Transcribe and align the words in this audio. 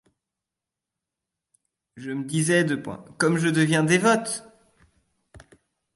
Je 1.95 2.09
me 2.09 2.23
disais: 2.23 2.65
Comme 3.19 3.37
je 3.37 3.49
deviens 3.49 3.83
dévote! 3.83 4.43